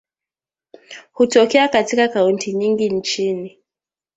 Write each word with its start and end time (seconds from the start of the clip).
Hutokea 1.11 1.67
katika 1.67 2.07
kaunti 2.07 2.53
nyingi 2.53 2.89
nchini 2.89 3.57